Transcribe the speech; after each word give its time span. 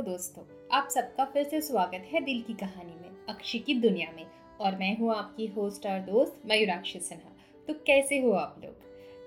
Hello 0.00 0.12
दोस्तों, 0.12 0.42
आप 0.72 0.88
सबका 0.88 1.24
फिर 1.24 1.44
से 1.44 1.60
स्वागत 1.60 2.04
है 2.12 2.20
दिल 2.20 2.40
की 2.42 2.52
कहानी 2.52 2.92
में 2.92 3.26
अक्षी 3.28 3.58
की 3.58 3.74
दुनिया 3.74 4.12
में। 4.16 4.24
और 4.60 4.76
मैं 4.76 4.96
हूँ 4.98 5.12
आपकी 5.14 5.46
होस्ट 5.46 5.86
और 5.86 5.98
दोस्त 5.98 6.40
मयूराक्षी 6.46 6.98
सिन्हा। 6.98 7.32
तो 7.68 7.74
कैसे 7.86 8.20
हो 8.20 8.30
आप 8.32 8.60
लोग? 8.64 8.74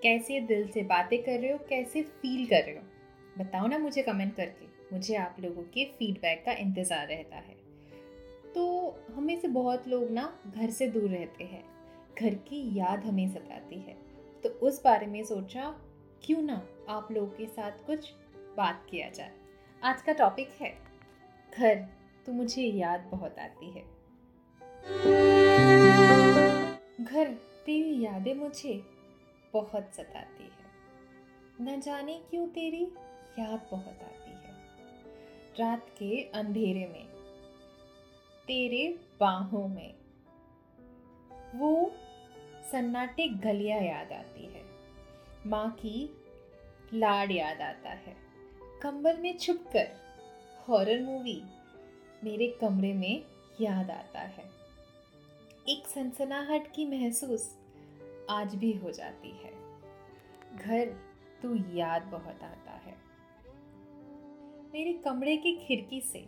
कैसे 0.04 0.40
दिल 0.40 0.68
से 0.68 0.84
बातें 0.84 1.18
कर 1.24 1.40
रहे 1.40 1.52
हो? 1.52 1.58
कैसे 1.70 2.02
फील 2.02 2.46
कर 2.46 2.64
रहे 2.66 2.76
हो? 2.76 2.82
बताओ 3.40 3.68
ना 3.68 3.78
मुझे 3.78 4.02
कमेंट 4.02 4.36
करके, 4.36 4.66
मुझे 4.94 5.16
आप 5.16 5.36
लोगों 5.40 5.64
के 5.64 5.86
फीडबैक 6.00 6.44
का 6.46 6.54
इंतज़ार 6.54 7.08
रहता 7.08 7.36
है। 7.36 7.56
तो 8.56 8.66
हमें 9.16 9.40
से 9.40 9.48
बहुत 9.50 9.88
लोग 9.88 10.10
ना 10.12 10.26
घर 10.56 10.70
से 10.70 10.88
दूर 10.88 11.10
रहते 11.10 11.44
हैं, 11.44 11.64
घर 12.20 12.34
की 12.50 12.64
याद 12.80 13.06
हमें 13.06 13.28
सताती 13.30 13.80
है। 13.80 13.98
तो 14.44 14.50
उस 14.50 14.84
बारे 14.84 15.08
में 15.08 15.24
सोचा, 15.24 15.70
क्यों 16.24 16.42
ना 16.42 16.62
आप 16.90 17.12
लोगों 17.12 17.30
के 17.30 17.46
साथ 17.46 17.86
कुछ 17.86 18.12
बात 18.58 18.86
किया 18.90 19.10
जाए। 19.10 19.43
आज 19.84 20.02
का 20.02 20.14
टॉपिक 20.14 20.50
है, 20.62 20.78
घर 21.60 21.76
तो 22.26 22.34
मुझे 22.34 22.62
याद 22.62 23.00
बहुत 23.02 23.40
आती 23.40 23.72
है। 23.72 23.82
घर, 27.04 27.34
तेरी 27.66 28.04
यादें 28.04 28.34
मुझे 28.36 28.84
बहुत 29.54 29.94
सताती 29.94 30.44
है। 30.44 30.72
न 31.62 31.82
जाने 31.82 32.22
क्यों 32.30 32.48
तेरी 32.48 32.84
याद 33.40 33.68
बहुत 33.72 34.04
आती 34.04 34.32
है। 34.32 34.56
रात 35.60 35.90
के 35.90 36.30
अंधेरे 36.30 36.88
में, 36.88 37.08
तेरे 38.48 39.00
बाहों 39.20 39.68
में, 39.68 39.96
वो 41.56 41.92
सन्नाटे 42.72 43.28
गलियाँ 43.28 43.80
याद 43.80 44.12
आती 44.12 44.46
है। 44.46 44.66
माँ 45.46 45.72
की 45.72 46.18
लाड 46.94 47.32
याद 47.32 47.62
आता 47.62 47.90
है। 47.90 48.33
कंबल 48.84 49.18
में 49.18 49.38
छुपकर 49.38 49.92
हॉरर 50.68 51.02
मूवी 51.02 51.44
मेरे 52.24 52.48
कमरे 52.48 52.94
में 52.94 53.26
याद 53.62 53.92
आता 53.92 54.20
है। 54.20 54.44
एक 55.70 55.88
सनसनाहट 55.88 56.72
की 56.72 56.86
महसूस 56.86 57.58
आज 58.30 58.56
भी 58.56 58.74
हो 58.74 58.92
जाती 58.92 59.30
है। 59.30 59.52
घर 60.58 60.90
तू 61.42 61.56
याद 61.76 62.02
बहुत 62.02 62.44
आता 62.44 62.72
है। 62.72 62.98
मेरे 64.74 64.94
कमरे 64.94 65.38
की 65.38 65.56
खिड़की 65.56 66.02
से 66.02 66.20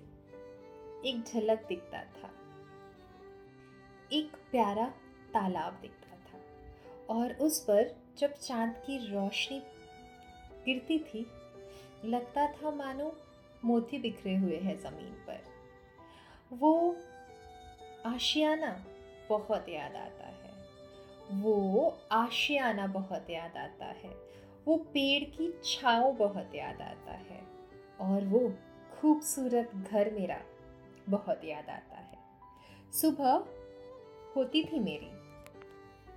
एक 1.09 1.23
झलक 1.27 1.65
दिखता 1.67 2.03
था। 2.03 2.31
एक 4.13 4.31
प्यारा 4.51 4.85
तालाब 5.33 5.73
दिखता 5.81 6.15
था 6.15 6.39
और 7.09 7.33
उस 7.33 7.63
पर 7.63 7.95
जब 8.17 8.33
चाँद 8.33 8.73
की 8.73 8.97
रोशनी 8.97 9.59
गिरती 10.65 10.99
थी 10.99 11.31
लगता 12.03 12.47
था 12.47 12.71
मानो 12.71 13.17
मोती 13.65 13.97
बिखरे 13.97 14.37
हुए 14.37 14.57
हैं 14.57 14.79
ज़मीन 14.79 15.13
पर। 15.27 15.43
वो 16.53 16.97
आशियाना 18.05 18.85
बहुत 19.29 19.69
याद 19.69 19.95
आता 19.95 20.27
है। 20.27 20.35
वो 21.31 21.97
आशियाना 22.11 22.87
बहुत 22.87 23.29
याद 23.29 23.57
आता 23.57 23.85
है। 23.85 24.09
वो 24.65 24.77
पेड़ 24.77 25.23
की 25.23 25.61
छाँव 25.63 26.11
बहुत 26.11 26.55
याद 26.55 26.81
आता 26.81 27.11
है। 27.11 27.41
और 28.01 28.25
वो 28.25 28.53
खूबसूरत 28.99 29.71
घर 29.75 30.11
मेरा 30.11 30.41
बहुत 31.09 31.43
याद 31.43 31.69
आता 31.69 31.95
है। 31.95 32.17
सुबह 32.91 33.47
होती 34.35 34.63
थी 34.63 34.79
मेरी 34.79 35.09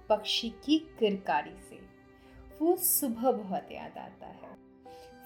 पक्षी 0.08 0.50
की 0.50 0.78
किरकारी 0.78 1.56
से। 1.58 1.80
वो 2.60 2.76
सुबह 2.76 3.30
बहुत 3.30 3.72
याद 3.72 3.98
आता 3.98 4.26
है। 4.26 4.47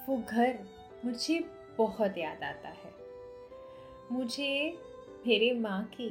वो 0.08 0.16
घर 0.18 0.58
मुझे 1.04 1.38
बहुत 1.78 2.18
याद 2.18 2.42
आता 2.42 2.68
है। 2.68 2.92
मुझे 4.12 4.78
मेरे 5.26 5.52
माँ 5.54 5.82
की 5.84 6.08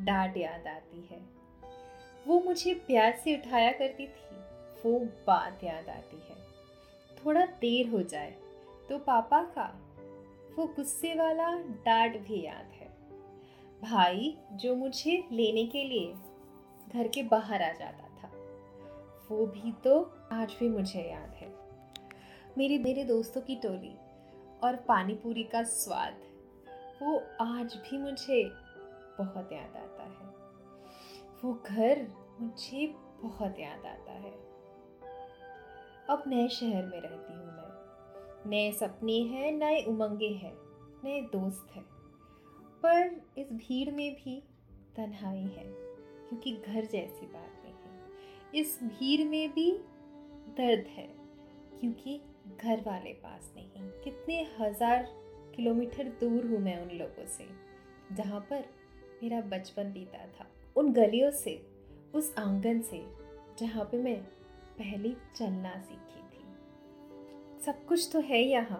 डांट 0.00 0.36
याद 0.36 0.66
आती 0.66 1.08
है। 1.10 1.20
वो 2.26 2.40
मुझे 2.40 2.74
प्यार 2.74 3.12
से 3.16 3.36
उठाया 3.36 3.70
करती 3.72 4.06
थी, 4.06 4.36
वो 4.84 4.98
बात 5.26 5.64
याद 5.64 5.88
आती 5.88 6.16
है। 6.16 6.36
थोड़ा 7.16 7.46
देर 7.46 7.88
हो 7.88 8.02
जाए 8.02 8.30
तो 8.88 8.98
पापा 8.98 9.42
का 9.42 9.66
वो 10.56 10.66
गुस्से 10.66 11.14
वाला 11.14 11.50
डांट 11.84 12.18
भी 12.18 12.42
याद 12.42 12.72
है। 12.72 12.90
भाई 13.82 14.36
जो 14.52 14.74
मुझे 14.74 15.16
लेने 15.32 15.66
के 15.66 15.84
लिए 15.84 16.14
घर 16.94 17.08
के 17.08 17.22
बाहर 17.22 17.62
आ 17.62 17.72
जाता 17.72 18.08
था, 18.18 18.30
वो 19.30 19.46
भी 19.46 19.72
तो 19.72 20.00
आज 20.32 20.56
भी 20.60 20.68
मुझे 20.68 21.00
याद 21.00 21.30
है। 21.30 21.61
मेरी 22.58 22.78
मेरे 22.78 23.04
दोस्तों 23.04 23.40
की 23.40 23.56
टोली 23.56 23.96
और 24.64 24.76
पानी 24.76 25.14
पूरी 25.14 25.44
का 25.44 25.62
स्वाद, 25.62 26.14
वो 27.02 27.22
आज 27.40 27.74
भी 27.74 27.98
मुझे 27.98 28.44
बहुत 29.18 29.52
याद 29.52 29.76
आता 29.76 30.02
है। 30.02 30.26
वो 31.44 31.62
घर 31.66 32.08
मुझे 32.40 32.86
बहुत 33.20 33.58
याद 33.58 33.86
आता 33.86 34.12
है। 34.12 34.30
अब 36.10 36.22
नए 36.26 36.48
शहर 36.48 36.86
में 36.86 37.00
रहती 37.00 37.32
हूँ 37.32 37.46
मैं। 37.46 38.50
नए 38.50 38.72
सपने 38.72 39.22
हैं, 39.22 39.52
नए 39.52 39.84
उमंगे 39.84 40.28
हैं, 40.28 40.54
नए 41.04 41.20
दोस्त 41.20 41.68
हैं। 41.72 41.84
पर 42.82 43.22
इस 43.38 43.52
भीड़ 43.52 43.94
में 43.94 44.14
भी 44.14 44.42
तन्हाई 44.96 45.38
है, 45.38 45.64
क्योंकि 46.28 46.52
घर 46.52 46.84
जैसी 46.84 47.26
बात 47.26 47.62
नहीं। 47.64 47.74
है 47.74 48.02
इस 48.54 48.80
भीड़ 48.82 49.28
में 49.28 49.52
भी 49.52 49.78
दर्द 50.48 50.86
है, 50.86 51.14
क्योंकि 51.80 52.22
घर 52.62 52.80
वाले 52.80 53.12
पास 53.12 53.52
नहीं। 53.56 53.88
कितने 54.04 54.42
हज़ार 54.60 55.08
किलोमीटर 55.56 56.08
दूर 56.20 56.46
हूँ 56.46 56.58
मैं 56.58 56.76
उन 56.78 56.96
लोगों 56.98 57.26
से, 57.26 57.46
जहाँ 58.12 58.40
पर 58.40 58.64
मेरा 59.22 59.40
बचपन 59.40 59.92
बीता 59.92 60.26
था। 60.28 60.46
उन 60.76 60.92
गलियों 60.92 61.30
से, 61.30 61.60
उस 62.14 62.34
आँगन 62.38 62.80
से, 62.80 63.02
जहाँ 63.58 63.84
पे 63.84 63.98
मैं 63.98 64.16
पहली 64.78 65.16
चलना 65.36 65.74
सीखी 65.80 66.22
थी। 66.22 67.64
सब 67.64 67.84
कुछ 67.86 68.08
तो 68.12 68.20
है 68.20 68.42
यहाँ, 68.42 68.78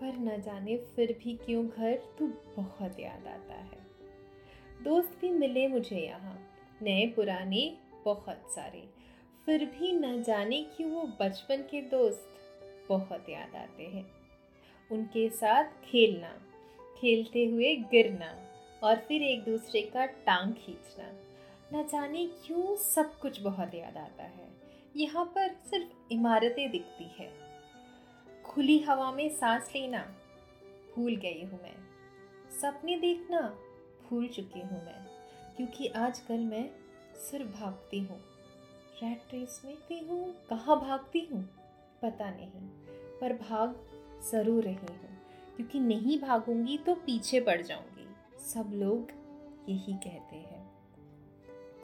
पर 0.00 0.18
न 0.18 0.40
जाने 0.42 0.76
फिर 0.96 1.16
भी 1.24 1.36
क्यों 1.36 1.66
घर 1.66 1.94
तो 2.18 2.26
बहुत 2.56 3.00
याद 3.00 3.26
आता 3.26 3.54
है। 3.54 3.84
दोस्त 4.84 5.18
भी 5.20 5.30
मिले 5.30 5.66
मुझे 5.68 5.96
यहाँ, 5.96 6.38
नए, 6.82 7.06
पुराने, 7.06 7.76
बहुत 8.04 8.50
सारे। 8.54 8.82
फिर 9.46 9.64
भी 9.64 9.92
न 9.92 10.22
जाने 10.22 10.62
क्यों 10.76 10.90
वो 10.90 11.02
बचपन 11.20 11.62
के 11.62 11.80
दोस्त 11.80 12.32
बहुत 12.88 13.28
याद 13.28 13.56
आते 13.56 13.84
हैं। 13.84 14.10
उनके 14.92 15.28
साथ 15.28 15.64
खेलना, 15.64 16.32
खेलते 16.98 17.46
हुए 17.46 17.76
गिरना 17.76 18.46
और 18.82 18.96
फिर 18.96 19.22
एक 19.22 19.44
दूसरे 19.44 19.82
का 19.82 20.06
टांग 20.06 20.54
खींचना। 20.54 21.12
न 21.74 21.86
जाने 21.86 22.26
क्यों 22.26 22.76
सब 22.76 23.18
कुछ 23.18 23.40
बहुत 23.40 23.74
याद 23.74 23.96
आता 23.96 24.22
है। 24.22 24.48
यहाँ 24.96 25.24
पर 25.24 25.48
सिर्फ़ 25.48 26.12
इमारतें 26.12 26.70
दिखती 26.70 27.04
है। 27.04 27.32
खुली 28.44 28.78
हवा 28.78 29.12
में 29.12 29.28
सांस 29.28 29.72
लेना, 29.74 30.16
भूल 30.96 31.16
गई 31.16 31.44
हूँ 31.44 31.62
मैं। 31.62 31.76
सपने 32.60 32.96
देखना, 32.96 33.40
भूल 34.08 34.28
चुकी 34.28 34.60
हूँ 34.60 34.84
मैं। 34.84 35.06
क्योंकि 35.56 35.86
आजकल 35.86 36.38
मैं 36.38 36.70
सिर्फ़ 37.14 37.46
भागती 37.46 37.98
हूँ। 37.98 38.20
रेड 39.02 39.18
रेस 39.32 39.62
में 39.64 40.08
हूँ, 40.08 40.46
कहाँ 40.50 40.80
भागती 40.80 41.20
हूँ? 41.20 41.65
पता 42.02 42.30
नहीं, 42.30 42.62
पर 43.20 43.32
भाग 43.32 43.76
ज़रूर 44.30 44.64
रही 44.64 44.74
हूँ। 44.74 44.96
क्योंकि 45.56 45.80
नहीं 45.80 46.20
भागूँगी 46.20 46.78
तो 46.78 46.94
पीछे 46.94 47.40
पड़ 47.40 47.62
जाऊँगी। 47.62 48.06
सब 48.44 48.70
लोग 48.72 49.10
यही 49.68 49.92
कहते 49.92 50.36
हैं। 50.36 50.70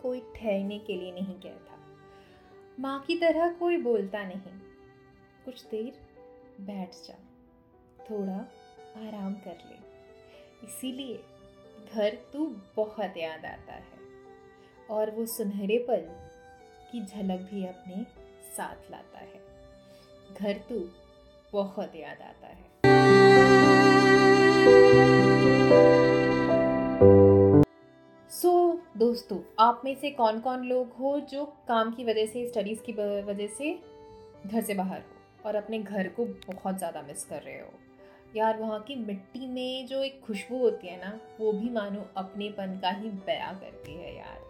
कोई 0.02 0.20
ठहरने 0.20 0.78
के 0.78 0.96
लिए 0.96 1.12
नहीं 1.12 1.40
कहता 1.40 1.78
माँ 2.80 3.00
की 3.00 3.18
तरह 3.18 3.52
कोई 3.52 3.76
बोलता 3.76 4.24
नहीं। 4.24 4.58
कुछ 5.44 5.64
देर 5.66 6.00
बैठ 6.60 6.92
जा। 6.92 7.14
थोड़ा 8.10 8.36
आराम 9.08 9.34
कर 9.34 9.50
ले। 9.50 9.76
इसीलिए 10.66 11.24
घर 11.94 12.15
तू 12.32 12.47
बहुत 12.76 13.16
याद 13.16 13.44
आता 13.44 13.72
है। 13.72 14.00
और 14.91 15.10
वो 15.10 15.26
सुनहरे 15.26 15.78
पल 15.78 16.06
की 16.92 17.04
झलक 17.04 17.41
भी 17.41 17.66
अपने 17.66 18.06
साथ 18.56 18.91
लाता 18.91 19.18
है। 19.18 19.52
घर 20.40 20.58
तू 20.68 20.78
बहुत 21.52 21.96
याद 21.96 22.22
आता 22.22 22.46
है। 22.46 22.70
सो 28.30 28.50
so, 28.50 28.98
दोस्तों 28.98 29.38
आप 29.60 29.82
में 29.84 29.94
से 29.94 30.10
कौन 30.10 30.40
कौन 30.40 30.64
लोग 30.64 30.92
हो 30.92 31.18
जो 31.30 31.44
काम 31.68 31.90
की 31.92 32.04
वजह 32.04 32.26
से 32.26 32.46
स्टडीज़ 32.48 32.80
की 32.80 32.92
वजह 32.92 33.46
से 33.48 33.72
घर 34.46 34.60
से 34.60 34.74
बाहर 34.74 35.00
हो 35.00 35.48
और 35.48 35.56
अपने 35.56 35.78
घर 35.78 36.08
को 36.08 36.24
बहुत 36.24 36.78
ज़्यादा 36.78 37.02
मिस 37.02 37.24
कर 37.24 37.42
रहे 37.42 37.58
हो? 37.60 37.72
यार 38.36 38.58
वहाँ 38.58 38.80
की 38.80 38.96
मिट्टी 38.96 39.46
में 39.46 39.86
जो 39.86 40.02
एक 40.02 40.20
खुशबू 40.26 40.58
होती 40.58 40.86
है 40.86 40.96
ना 41.00 41.18
वो 41.40 41.52
भी 41.52 41.70
मानो 41.70 42.06
अपनेपन 42.16 42.78
का 42.82 42.90
ही 42.90 43.08
बया 43.26 43.52
करती 43.52 43.94
है 43.94 44.16
यार। 44.16 44.40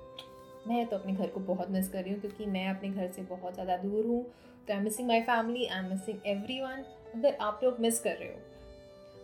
मैं 0.69 0.87
तो 0.87 0.97
अपने 0.97 1.13
घर 1.13 1.27
को 1.27 1.41
बहुत 1.41 1.71
मिस 1.71 1.89
कर 1.89 2.03
रही 2.03 2.13
हूँ 2.13 2.21
क्योंकि 2.21 2.47
मैं 2.47 2.69
अपने 2.69 2.89
घर 2.89 3.11
से 3.13 3.23
बहुत 3.23 3.55
ज़्यादा 3.55 3.77
दूर 3.77 4.07
हूँ 4.07 4.25
तो 4.69 4.73
I 4.73 4.79
am 4.79 4.85
missing 4.85 5.09
my 5.09 5.21
family 5.21 5.67
I 5.67 5.79
am 5.79 5.85
missing 5.85 6.19
everyone 6.61 6.85
अगर 7.15 7.37
आप 7.41 7.61
लोग 7.65 7.81
मिस 7.81 8.01
कर 8.01 8.17
रहे 8.17 8.29
हो। 8.29 8.39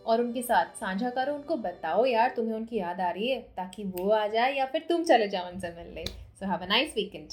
और 0.07 0.21
उनके 0.21 0.43
साथ 0.43 0.65
साझा 0.65 1.11
करो, 1.11 1.35
उनको 1.35 1.57
बताओ 1.57 2.05
यार, 2.07 2.33
तुम्हें 2.37 2.55
उनकी 2.55 2.77
याद 2.77 3.01
आ 3.01 3.11
रही 3.11 3.29
है, 3.29 3.41
ताकि 3.57 3.85
वो 3.85 4.11
आ 4.11 4.27
जाए 4.27 4.55
या 4.55 4.67
फिर 4.67 4.87
तुम 4.89 5.05
चले 5.05 5.29
जाओ 5.29 5.49
उनसे 5.49 5.71
मिलने। 5.71 6.05
So 6.07 6.47
have 6.47 6.59
a 6.59 6.67
nice 6.67 6.95
weekend 6.95 7.29